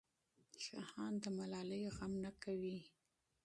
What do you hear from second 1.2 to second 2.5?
د ملالۍ غم نه